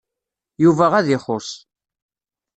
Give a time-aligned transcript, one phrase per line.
[0.63, 1.49] Yuba ad ixuṣ.